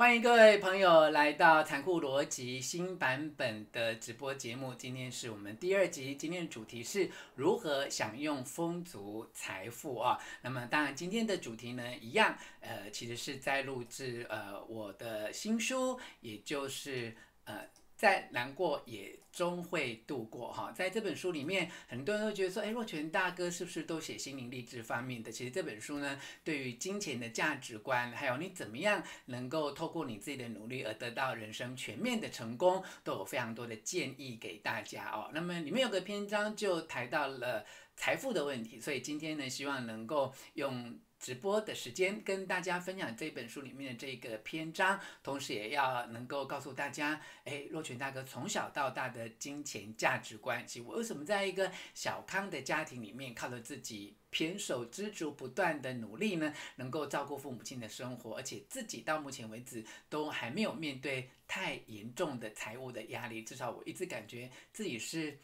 [0.00, 4.74] 欢迎各位朋友来到残酷逻辑新版本的直播节目。
[4.74, 10.18] 今天是我们第二集，今天的主题是如何享用丰足财富啊。
[10.40, 17.68] 那么当然，今天的主题呢，一样，呃，其实是在录制呃我的新书，也就是呃。
[18.00, 25.30] 再难过也终会度过哈，在这本书里面，很多人都觉得说，哎，若权大哥是不是都写心灵励志方面的？
[25.30, 35.30] 其实这本书呢，对于金钱的价值观，还有你怎么样能够透过你自己的努力而得到人生全面的成功，都有非常多的建议给大家哦。
[35.34, 40.98] 那么里面有个篇章就谈到了财富的问题，所以今天呢，希望能够用。
[41.20, 65.38] 直播的时间跟大家分享这本书里面的这个篇章，同时也要能够告诉大家，哎，若泉大哥从小到大的金钱价值观，其实我为什么在一个小康的家庭里面，靠着自己胼手胝足不断的努力呢，能够照顾父母亲的生活，而且自己到目前为止都还没有面对太严重的财务的压力，至少我一直感觉自己是。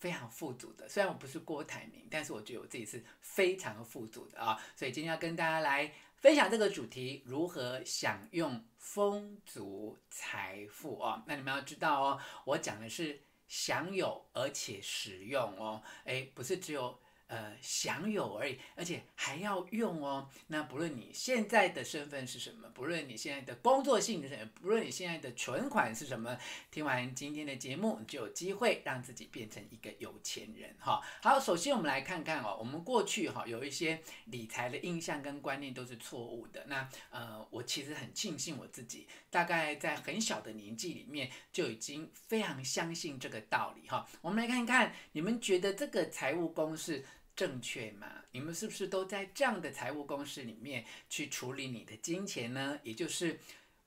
[0.00, 4.58] 非常富足的，虽然我不是郭台铭，但是我觉得我自己是非常富足的啊。
[4.74, 11.22] 所以今天要跟大家来分享这个主题：如何享用丰足财富啊。
[11.26, 16.98] 那你们要知道哦，我讲的是享有而且使用哦，诶，不是只有。
[17.30, 20.28] 呃，享有而已，而且还要用哦。
[20.48, 26.36] 那不论你现在的身份是什么，不论你现在的工作性质，不论你现在的存款是什么，
[26.72, 31.00] 听完今天的节目，就有机会让自己变成一个有钱人哈。
[31.22, 36.64] 好，首先我们来看看哦，我们过去哈有一些理财的印象跟观念都是错误的。
[36.66, 44.04] 那呃，我其实很庆幸我自己，大概在很小的年纪里面就已经非常相信这个道理哈。
[44.20, 47.04] 我们来看看，你们觉得这个财务公式
[47.40, 48.06] 正确吗？
[48.32, 52.78] 你们是不是都在这样的财务公式里面去处理你的金钱呢？
[52.82, 53.40] 也就是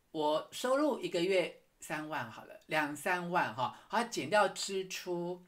[0.10, 5.40] 我收入一个月三万好了，两三万哈，好减掉支出，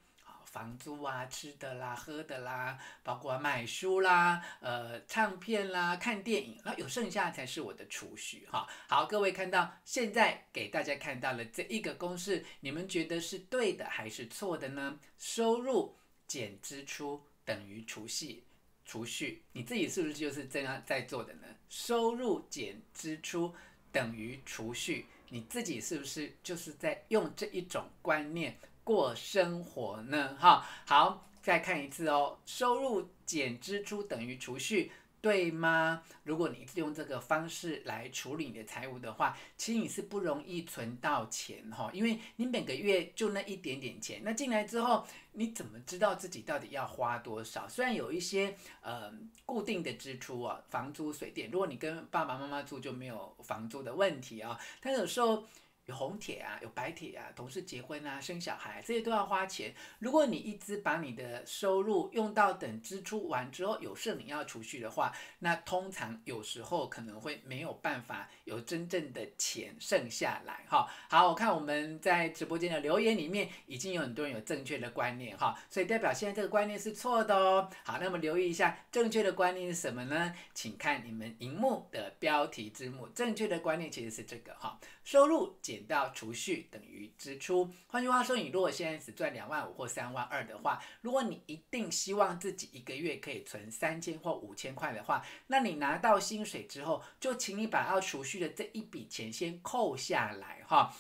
[0.45, 8.67] 房租啊、吃的啦、喝的啦，包括买书啦、呃唱片啦、看电影，那有剩下才是我的储蓄哈。
[8.87, 14.99] 好，各位看到现在给大家看到了这一个公式，你们觉得是对的还是错的呢？
[15.17, 15.95] 收入
[16.27, 17.25] 减支出。
[17.45, 18.43] 等于储蓄，
[18.83, 21.47] 储蓄，你自己是不是就是这样在做的呢？
[21.69, 23.53] 收入减支出
[23.91, 30.35] 等于储蓄，你自己是不是就是在用这一种观念过生活呢？
[30.39, 34.91] 哈，好，再看一次哦，收入减支出等于储蓄。
[35.25, 36.03] 对吗？
[36.21, 47.67] 如果你用这个方式来处理你的财务的话，其实你是不容易存到钱哈，因为你每个月就那一点点钱，那进来之后，你怎么知道自己到底要花多少？
[47.67, 49.11] 虽然有一些呃
[49.47, 55.43] 固定的支出啊，房租、水电，如果你跟爸爸妈妈住就没有房租的问题啊，但有时候。
[55.85, 59.71] 有红帖啊，有白帖啊，同事结婚啊，生小孩，这些都要花钱。
[59.99, 70.89] 如果你一直把你的收入用到等支出完之后有剩你要储蓄的话，那通常有时候可能会没有办法有真正的钱剩下来哈。
[71.07, 77.69] 好，我看我们在直播间的留言里面已经有很多人有正确的观念哈，所以代表现在这个观念是错的哦。
[77.83, 80.33] 好，那么留意一下正确的观念是什么呢？
[80.55, 85.74] 请看你们荧幕的标题字幕，正确的观念其实是这个哈，收入减。
[85.75, 87.69] 减掉储蓄等于支出。
[87.87, 100.95] 换句话说，你如果现在只赚两万五或三万二的话，如果你一定希望自己一个月可以存三千或五千块的话，那你拿到薪水之后，就请你把要储蓄的这一笔钱先扣下来哈。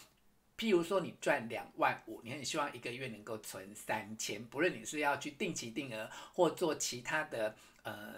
[0.57, 8.15] 譬如说，你赚两万五，你很希望一个月能够存三千，不论你是要去定期定额或做其他的呃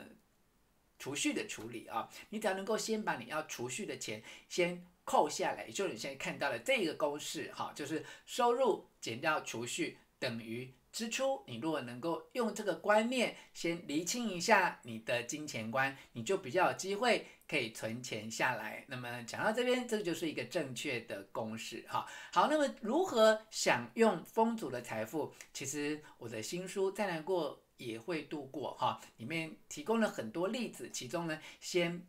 [0.97, 4.83] 储蓄的处理啊，你只要能够先把你要储蓄的钱先。
[5.07, 11.41] 扣下来，也就是你现在看到的这个公式，哈，就是收入减掉储蓄等于支出。
[11.47, 18.83] 你如果能够用这个观念先厘清一下你的金钱观，你就比较有机会可以存钱下来。
[18.89, 22.05] 那么讲到这边，这就是一个正确的公式，哈。
[22.33, 25.33] 好，那么如何享用丰足的财富？
[25.53, 32.05] 其实我的新书再难过也会度过，哈，里面提供了很多例子，其中呢，先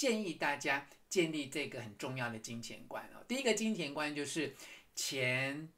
[0.00, 0.88] 建议大家。
[1.10, 3.22] 建立这个很重要的金钱观哦。
[3.26, 4.54] 第一个金钱观就是
[4.94, 5.68] 钱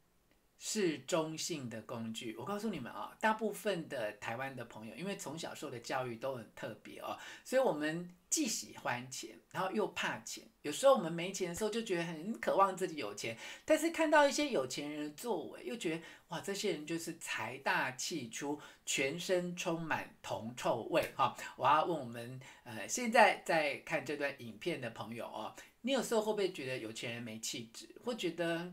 [0.65, 2.37] 是中性的工具。
[2.37, 8.09] 我告诉你们啊，大部分的台湾的朋友，因为从小受的教育都很特别哦，所以我们。
[8.33, 10.43] 既喜欢钱，然后又怕钱。
[10.63, 13.37] 有时候我们没钱的时候，就觉得很渴望自己有钱。
[13.63, 21.37] 但是看到一些有钱人的作为，又觉得哇，这些人就是财大气粗，全身充满铜臭味哈。
[21.59, 28.73] 我要问我们呃，现在在看这段影片的朋友哦，你有时候会不会觉得有钱人没气质，或觉得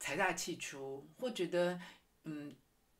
[0.00, 1.80] 财大气粗，或觉得
[2.24, 2.56] 嗯，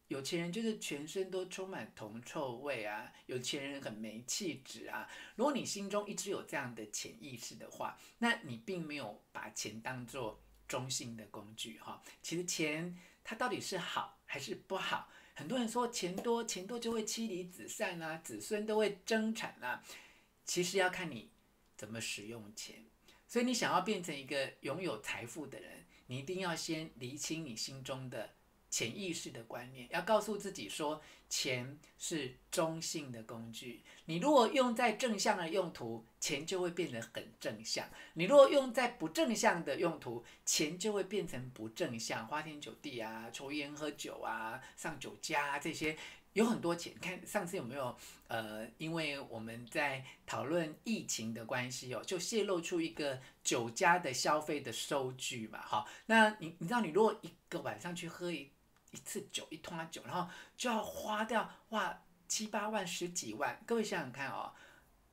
[0.09, 5.09] 有钱人就是全身都充满铜臭味啊，有钱人很没气质啊？
[5.35, 12.03] 如果你心中一直有这样的潜意识的话，那你并没有把钱当做中性的工具哈。
[12.23, 15.09] 其实钱它到底是好还是不好？
[15.35, 19.83] 很多人说钱多钱多就会妻离子散啊，子孙都会争产啊。
[20.45, 21.31] 其实要看你
[21.77, 22.85] 怎么使用钱。
[23.27, 25.80] 所以你想要变成一个拥有财富的人，
[26.11, 28.31] 你一定要先厘清你心中的。
[28.73, 33.83] 潜意识的观念，要告诉自己说，钱是中性的工具。
[34.05, 37.85] 你如果用在正向的用途，钱就会变得很正向；
[38.15, 45.99] 你如果用在不正向的用途，钱就会变成不正向，花天酒地啊，抽烟喝酒啊，上酒家，这些
[46.33, 46.95] 有很多钱。
[47.01, 47.97] 看上次有没有？
[48.29, 55.61] 呃，因为我们在讨论疫情的关系哦，就泄露出一个酒家的消费的收据嘛。
[55.61, 58.49] 好，那你你知道，你如果一个晚上去喝一
[58.93, 64.53] 一次酒一桶酒，然后就要花掉哇七八万十几万，各位想想看哦，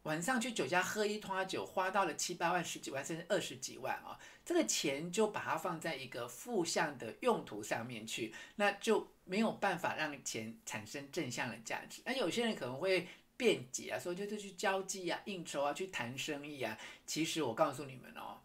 [0.08, 12.02] 晚上去酒家喝一桶酒，花到了七八万十几万，甚至二十几万啊、哦，这个钱就把它放在一个负向的用途上面去，那就没有办法让钱产生正向的价值。
[12.06, 13.06] 那有些人可能会
[13.36, 18.40] 辩解啊，说就是去交际啊、应酬啊、去谈生意啊，其实我告诉你们哦。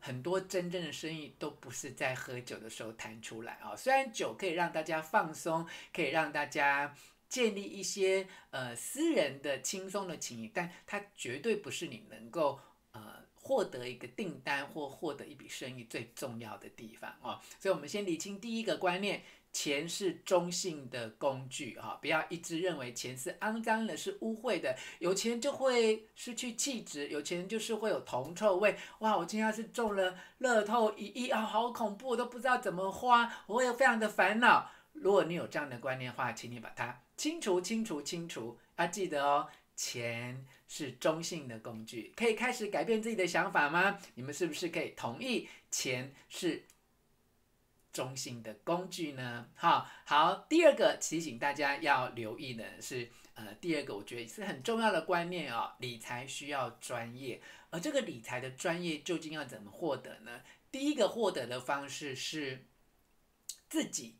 [0.00, 3.74] 很多真正的生意都不是在喝酒的时候谈出来啊。
[3.74, 6.94] 虽然酒可以让大家放松，可以让大家
[7.28, 12.58] 建立一些呃私人的轻松的情谊，但它绝对不是你能够
[12.92, 17.40] 呃获得一个订单或获得一笔生意最重要的地方哦。
[17.60, 19.22] 所以，我们先理清第一个观念。
[19.50, 24.76] 钱是中性的工具，哈，不要一直认为钱是肮脏的，是污秽的。
[24.98, 28.76] 有钱就会失去气质，有钱就是会有铜臭味。
[28.98, 34.70] 哇，我今天要是中了乐透一亿啊，好恐怖，我都不知道怎么花，我会非常的烦恼。
[35.00, 38.58] 如果你有这样的观念的话，请你把它清除、清除、清除。
[38.76, 43.98] 要记得哦，钱是中性的工具，可以开始改变自己的想法吗？
[44.14, 46.64] 你们是不是可以同意钱是？
[47.90, 49.48] 中性的工具呢？
[49.56, 57.40] 好，好，第二个提醒大家要留意的是，呃，第二个我觉得是很重要的观念、哦，理财需要专业，
[57.70, 60.42] 而这个理财的专业究竟要怎么获得呢？
[60.70, 62.66] 第一个获得的方式是
[63.68, 64.18] 自己。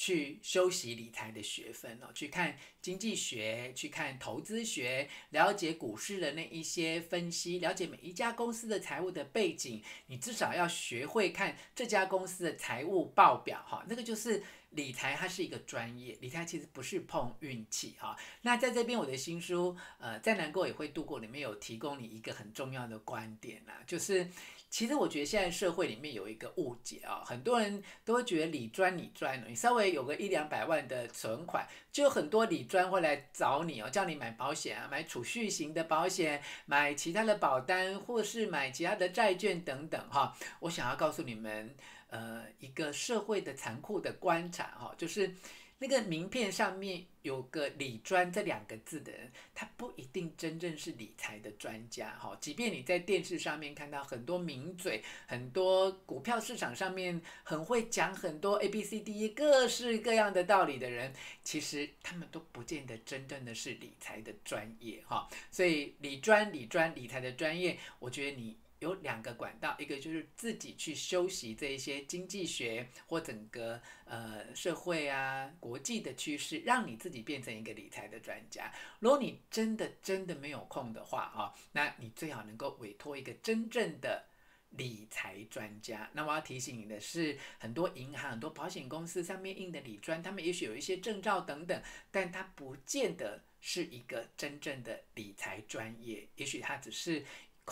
[0.00, 9.82] 去修习理财的学分哦，去看经济学，去看投资学，了解股市的那一些分析，了解每一家公司的财务的背景。
[10.06, 16.16] 你至少要学会看这家公司的财务报表哈，那个就是理财，它是一个专业。
[16.20, 18.16] 理财其实不是碰运气哈。
[18.42, 24.28] 那在这边我的新书呃，再难过也会度过里面有提供你一个很重要的观点呐，就是。
[24.70, 40.36] 其实我觉得现在社会里面有一个误解啊，很多人都会觉得理专理专，你稍微有个一两百万的存款，就很多理专会来找你哦，叫你买保险啊，买储蓄型的保险，买其他的保单，或是买其他的债券等等哈。
[40.60, 41.74] 我想要告诉你们，
[42.10, 45.34] 呃，一个社会的残酷的观察哈，就是。
[45.82, 52.36] 那个名片上面有个“理专”这两个字的人，他不一定真正是理财的专家哈。
[52.38, 65.30] 即便你在电视上面看到很多名嘴，很多股票市场上面很会讲很多 A B C D E 各式各样的道理的人，其实他们都不见得真正的是理财的专业哈。
[65.50, 68.54] 所以理专、理专、理财的专业，我觉得你。
[68.80, 78.72] 有两个管道，一个就是自己去修习这一些经济学或整个呃社会啊国际的趋势，让你自己变成一个理财的专家。
[78.98, 84.24] 如果你真的真的没有空的话啊，那你最好能够委托一个真正的
[84.70, 86.10] 理财专家。
[86.14, 97.22] 那我要提醒你的是，很多银行、很多保险公司上面印的理专，他们也许有一些证照等等，但他不见得是一个真正的理财专业，也许他只是。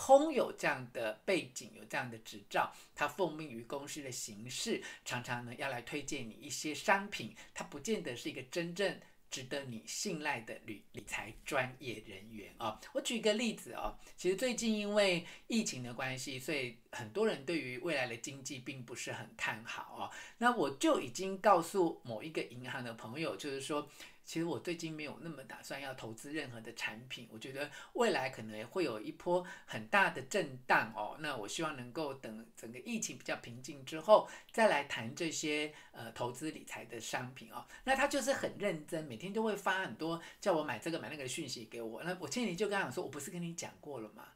[0.01, 8.97] 空有这样的背景，有这样的执照，他奉命于公司的形式，常常呢要来推荐你一些商品，他不见得是一个真正
[9.29, 12.79] 值得你信赖的理理财专业人员啊。
[12.93, 20.09] 我举一个例子啊，其实最近因为疫情的关系，所以很多人对于未来的经济并不是很看好啊。
[20.37, 23.89] 那我就已经告诉某一个银行的朋友，就是说。
[24.29, 31.17] 其实我最近没有那么打算要投资任何的产品，我觉得未来可能会有一波很大的震荡哦。
[31.19, 37.65] 那我希望能够等整个疫情比较平静之后，再来谈这些呃投资理财的商品哦。
[37.85, 42.03] 那他就是很认真，每天都会发很多叫我买这个买那个的讯息给我。
[42.03, 44.27] 那我前几天就跟他讲说，我不是跟你讲过了吗？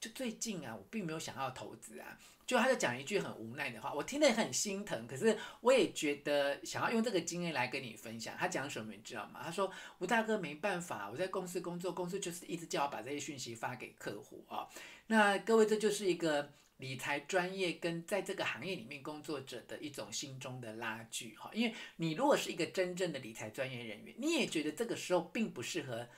[0.00, 2.18] 就最近啊，我并没有想要投资啊。
[2.46, 8.34] 就他就讲一句很无奈的话，我听得很心疼，可是我也觉得想要用这个经验来跟你分享。
[8.36, 9.40] 他讲什么你知道吗？
[9.44, 14.66] 他说吴大哥没办法，我在公司工作，公司就是一直叫我把这些讯息发给客户啊。
[15.06, 21.48] 那各位，这就是一个理财专业跟在这个行业里面工作者的一种心中的拉锯哈。
[21.54, 26.08] 因为你如果是一个真正的理财专业人员，你也觉得这个时候并不适合。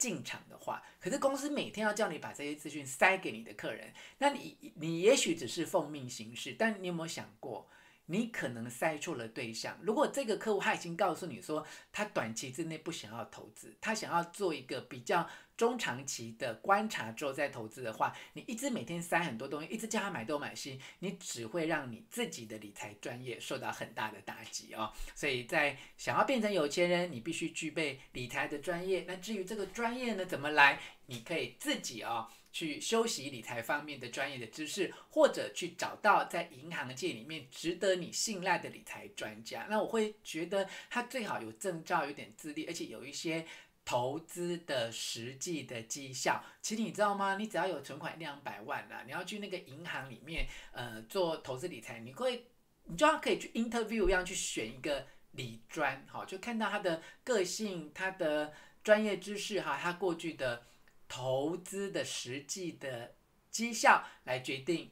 [0.00, 7.68] 进场的话，可是公司每天要叫你把这些资讯塞给你的客人，那你你也许只是奉命行事，但你有没有想过，
[8.10, 9.78] 你可能塞错了对象？
[9.82, 15.28] 如果这个客户他已经告诉你说，他短期之内不想要投资，他想要做一个比较。
[15.56, 24.90] 中长期的观察之后再投资的话，你一直每天塞很多东西，一直叫他买东买西，你只会让你自己的理财专业受到很大的打击哦。
[25.14, 29.04] 所以在想要变成有钱人，你必须具备理财的专业。
[29.06, 30.80] 那至于这个专业呢，怎么来？
[31.04, 39.66] 你可以自己哦去修习理财方面的专业的知识，或者去找到在银行界里面值得你信赖的理财专家。
[39.68, 43.46] 那我会觉得他最好有证照，有点资历，而且有一些。
[43.82, 47.36] 投资的实际的绩效，其实你知道吗？
[47.36, 52.44] 你只要有存款两百万啊，你要去那个银行里面，呃，做投资理财，你会，
[52.84, 58.52] 你就要可以去 interview 一样去选一个理专，好，就看到他的个性、他的
[58.84, 60.62] 专业知识哈，他过去的
[61.10, 63.16] 投资的实际的
[63.50, 64.90] 绩效来决定。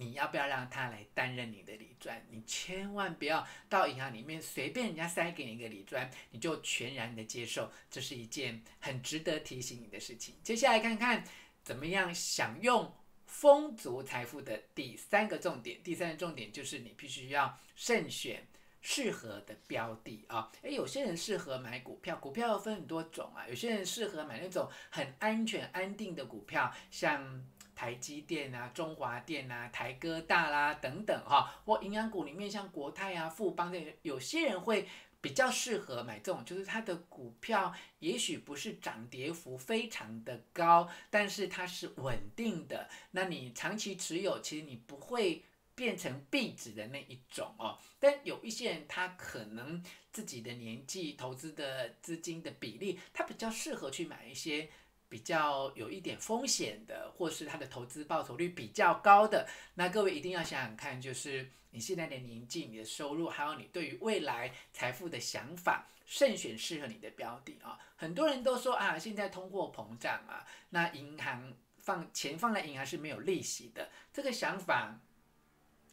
[0.00, 2.24] 你要不要让他来担任你的理专？
[2.30, 10.36] 你千万不要到银行里面随便人家塞给你一个理专，你就全然的接受，这是一件很值得提醒你的事情。
[10.42, 11.24] 接下来看看
[11.64, 12.94] 怎么样享用
[13.26, 15.82] 丰足财富的第三个重点。
[15.82, 18.46] 第三个重点就是你必须要慎选
[18.80, 20.50] 适合的标的啊。
[20.62, 23.46] 诶，有些人适合买股票，股票要分很多种啊。
[23.48, 27.44] 有些人适合买那种很安全安定的股票，像。
[27.78, 34.88] 台积电啊，中华电啊，台哥大啦、等等哈，或营养股里面像国泰啊、富邦这些，有些人会
[35.20, 42.90] 比较适合买这种，就是它的股票也许不是涨跌幅非常的高，但是它是稳定的。
[43.12, 45.44] 那你长期持有，其实你不会
[45.78, 47.78] 变成壁纸的那一种哦。
[48.00, 49.80] 但有一些人，他可能
[50.10, 54.68] 自己的年纪、投资的资金的比例，他比较适合去买一些。
[55.10, 67.78] 比较有一点风险的，或是它的投资报酬率比较高的，那各位一定要想想看，就是你现在的年纪、你的收入，还有你对于未来财富的想法，慎选适合你的标的啊。
[67.96, 75.00] 很多人都说啊，现在通货膨胀啊，那银行放钱放在银行是没有利息的，这个想法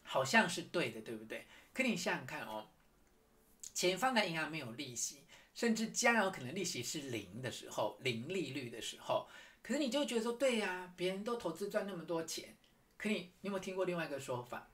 [0.06, 1.46] 好像是对的，对不对？
[1.74, 2.70] 可你想想看哦，
[3.74, 5.20] 钱放在银行没有利息。
[5.54, 9.26] 甚至将有可能利息是零的时候，零利率的时候，
[9.64, 12.58] 可是你就觉得说，对呀、别人都投资赚那么多钱，
[12.98, 14.70] 可你你有没有听过另外一个说法？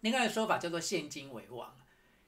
[0.00, 1.78] 另外一个说法叫做现金为王，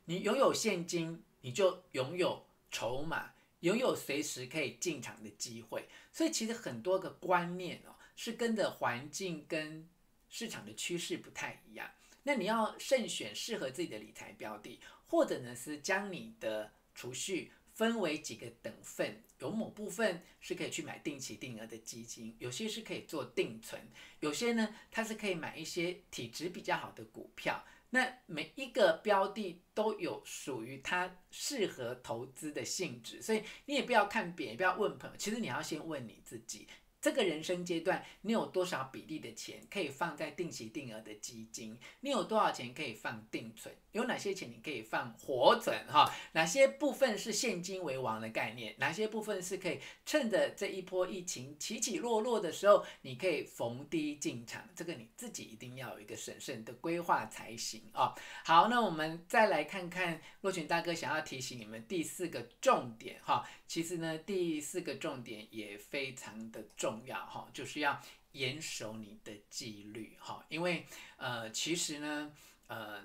[0.05, 5.89] 你拥有现金，你就拥有筹码，拥有随时可以进场的机会。
[6.13, 9.89] 所以其实很多个观念哦，是跟着环境跟
[10.31, 11.91] 市场的趋势不太一样。
[12.23, 23.81] 那你要慎选适合自己的理财标的，或者呢是将你的储蓄分为几个等份，有某部分是可以去买定期定额的基金，有些是可以做定存，
[24.21, 27.65] 有些呢它是可以买一些体质比较好的股票。
[27.93, 36.69] 那每一个标的都有属于它适合投资的性质，所以你也不要看别人，也不要问朋友，其实你要先问你自己。
[37.01, 41.79] 这个人生阶段，你有多少比例的钱可以放在定期定额的基金？
[42.01, 43.75] 你有多少钱可以放定存？
[43.93, 45.75] 有哪些钱你可以放活存？
[45.89, 48.75] 哈，哪些部分是现金为王的概念？
[48.79, 54.69] 哪些部分是可以趁着这一波疫情起起落落的时候，你可以逢低进场？
[54.77, 58.15] 这个你自己一定要有一个审慎的规划才行啊。
[58.45, 63.49] 好，那我们再来看看洛群大哥想要提醒你们第四个重点哈。
[63.67, 66.91] 其实呢，第四个重点也非常的重。
[66.91, 70.85] 重要哈，就是要严守你的纪律哈，因为
[71.17, 72.33] 呃，其实呢，
[72.67, 73.01] 呃，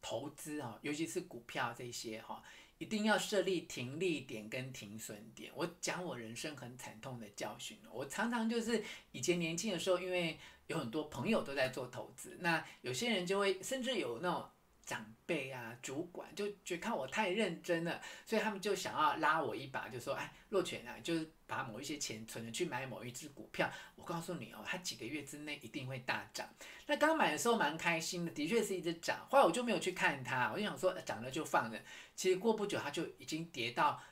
[0.00, 2.42] 投资啊，尤其是股票这些哈，
[2.78, 5.52] 一定要设立停利点跟停损点。
[5.54, 14.48] 我讲我人生很惨痛的教训，我常常就是以前年轻的时候，因为有很多朋友都在做投资，那有些人就会甚至有那种。
[14.90, 23.70] 长辈啊，主管就觉得看我太认真了，所以他们就想要拉我一把，就说：“哎，若权啊，就是把某一些钱存着去买某一只股票。
[23.94, 26.48] 我告诉你哦，它几个月之内一定会大涨。
[26.86, 29.24] 那刚买的时候蛮开心的，的确是一直涨。
[29.30, 31.80] 后来我就没有去看它，我就想说涨了就放着。
[32.16, 34.02] 其实过不久它就已经跌到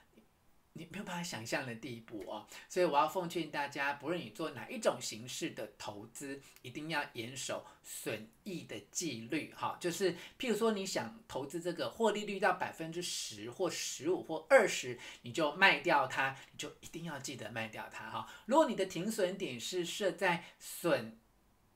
[0.72, 2.46] 你没有办法想象的地步哦。
[2.68, 9.76] 所以我要奉劝大家，不论你做哪一种形式的投资，一定要严守损益的纪律哈。
[9.80, 18.28] 就是譬如说，你想投资这个获利率到百分之十或十五或二十，你就卖掉它，你就一定要记得卖掉它哈。
[18.46, 21.18] 如果你的停损点是设在损。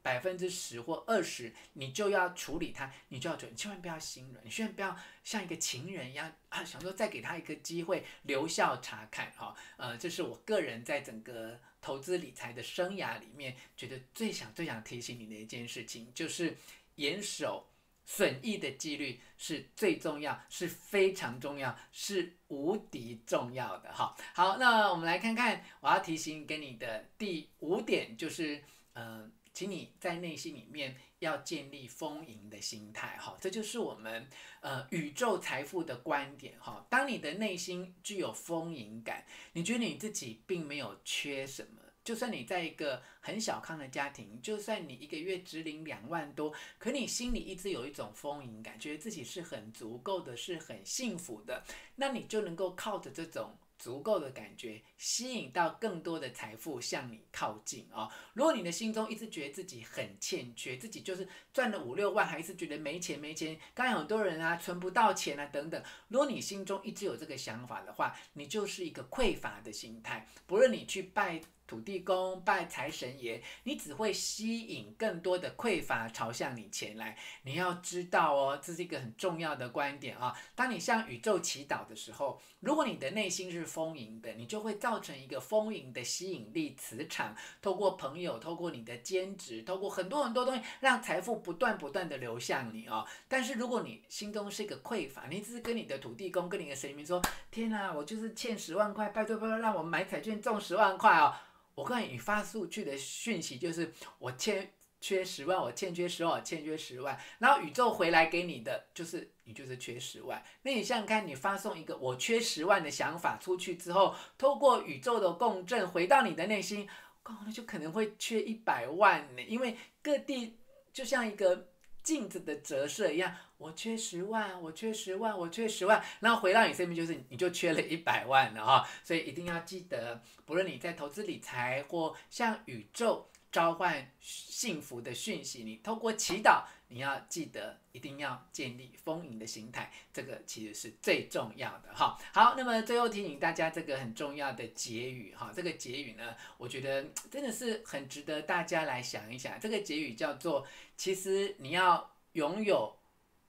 [0.03, 9.55] 百分之十或二十，你就要处理它，你就要准，千万不要心软，你千万不要像一个情人一样啊，想说再给他一个机会，留校察看哈。
[9.77, 16.57] 呃，这是我个人在整个投资理财的生涯里面，觉得最想最想提醒你的一件事情，就是
[16.97, 17.69] 严守
[18.05, 24.17] 损益的纪律是最重要，是非常重要，是无敌重要的哈。
[24.35, 28.61] 好，那我们来看看我要提醒给你的第五点，就是
[28.95, 29.31] 嗯。
[29.53, 34.27] 请你在内心里面要建立丰盈的心态，哈，这就是我们
[34.61, 36.87] 呃宇宙财富的观点，哈。
[36.89, 51.63] 当你的内心具有丰盈感，你觉得你自己并没有缺什么，就算你在一个很小康的家庭，就算你一个月只领两万多，可你心里一直有一种丰盈感，觉得自己是很足够的，是很幸福的，
[51.97, 53.57] 那你就能够靠着这种。
[53.83, 65.83] 足够的感觉，吸引到更多的财富向你靠近啊、如果你的心中一直觉得自己很欠缺，自己就是赚了五六万，还是觉得没钱没钱，刚有很多人啊存不到钱啊等等。
[66.07, 70.29] 如果你心中一直有这个想法的话，你就是一个匮乏的心态。
[70.47, 71.41] 不论你去拜。
[71.73, 77.17] 土地公拜财神爷，你只会吸引更多的匮乏朝向你前来。
[77.45, 80.39] 你要知道哦，这是一个很重要的观点啊。
[80.55, 87.35] 当你向宇宙祈祷的时候，如果你的内心是丰盈的，你就会造成一个丰盈的吸引力磁场。
[87.63, 93.07] 透过朋友，透过你的兼职，透过很多很多东西，让财富不断不断的流向你哦。
[93.29, 101.33] 但是如果你心中是一个匮乏，你只是跟你的土地公、跟你的神明说：“天哪，我就是欠十万块，拜托拜托，让我买彩券中十万块哦。”
[101.75, 110.43] 我告诉你，发出去的讯息就是我欠缺十万，我欠缺十万，我欠缺十万，然后宇宙回来给你的就是你就是缺十万。
[110.63, 116.89] 那你想想看，你发送一个我缺十万的想法出去之后，透过宇宙的共振回到你的内心，
[117.25, 120.59] 哦，那就可能会缺一百万呢，因为各地
[120.93, 121.72] 就像一个。
[122.03, 136.65] 镜子的折射一样，我缺十万，我缺十万，我缺十万，然后回到你身边就是你就缺了一百万了哈，所以一定要记得，不论你在投资理财或像宇宙召唤幸福的讯息，你透过祈祷。
[136.89, 142.19] 你要记得，一定要建立丰盈的心态，这个其实是最重要的哈。
[142.35, 149.59] 好，那么最后提醒大家这个很重要的结语哈，这个结语呢，我觉得真的是很值得大家来想一想。
[149.59, 152.95] 这个结语叫做：其实你要拥有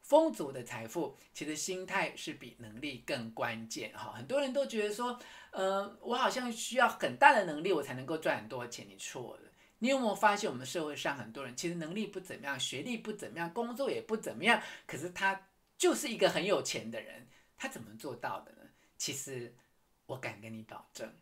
[0.04, 4.14] 丰足的财富，其实心态是比能力更关键哈。
[4.14, 5.20] 很多人都觉得说，
[5.52, 8.88] 呃，我好像需要很大的能力，我才能够赚很多钱。
[8.88, 9.50] 你错了。
[9.84, 18.62] 你有没有发现，我们社会上很多人其实能力不怎么样，学历不怎么样，工作也不怎么样，可是他就是一个很有钱的人，他怎么做到的呢？
[18.98, 19.54] 其实
[20.06, 21.14] 我敢跟你保证，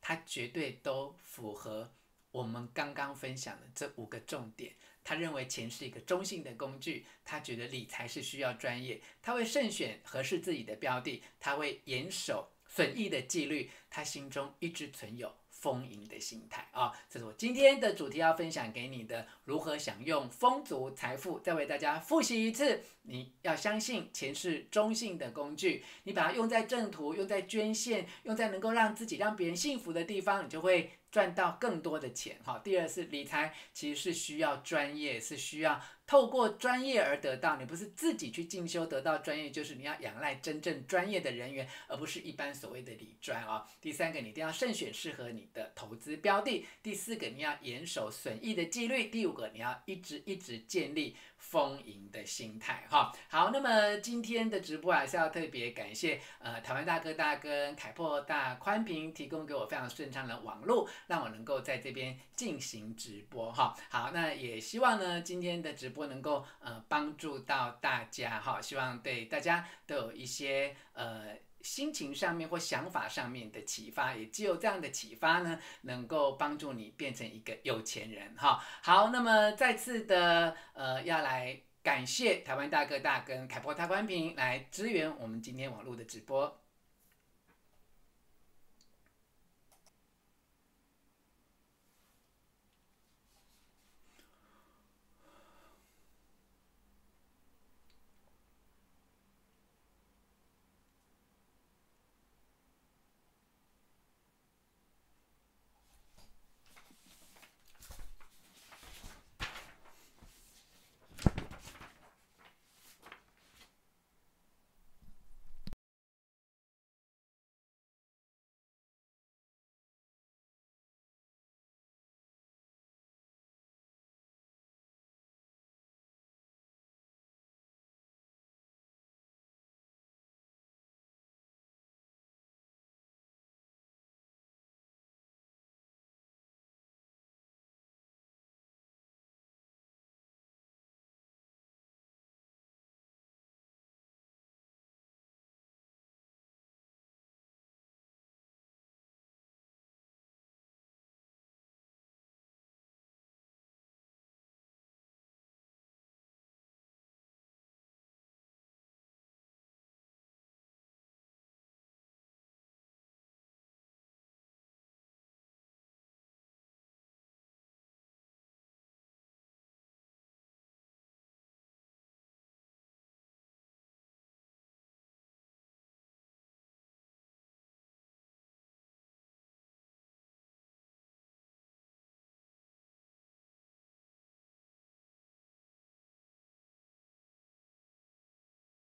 [0.00, 1.92] 他绝对都符合
[2.30, 4.72] 我们刚刚分享的这五个重点。
[5.02, 15.36] 他认为钱是一个中性的工具，他觉得理财是需要专业，他会慎选合适自己的标的，他会严守损益的纪律，他心中一直存有。
[15.66, 21.40] 丰盈的心态啊，这是我今天的主题要分享给你的，如何享用丰足财富。
[21.40, 30.92] 再为大家复习一次，你要相信钱是中性的工具，你把它用在正途，用在捐献，用在能够让自己、让别人幸福的地方，你就会。
[31.16, 32.60] 赚到更多的钱，哈。
[32.62, 37.56] 第二是理财，其实是需要专业，是需要透过专业而得到。
[37.56, 43.66] 你不是自己去进修得到专业，就是你要仰赖真正专业的人员，而不是一般所谓的理专啊。
[43.80, 46.66] 第三个，你一定要慎选适合你的投资标的。
[46.82, 49.04] 第四个，你要严守损益的纪律。
[49.04, 51.16] 第五个，你要一直一直建立。
[51.48, 71.36] 丰盈的心态，哈，好，那么今天的直播还是要特别感谢，呃，台湾大哥大跟凯擘大宽频提供给我非常顺畅的网络，让我能够在这边进行直播，哈，好，那也希望呢，今天的直播能够呃帮助到大家，哈，希望对大家都有一些呃。
[71.66, 78.64] 心情上面或想法上面的启发，也只有这样的启发呢，能够帮助你变成一个有钱人哈。
[78.82, 86.62] 好，那么再次的呃，要来感谢台湾大哥大跟凯擘大观屏来支援我们今天网络的直播。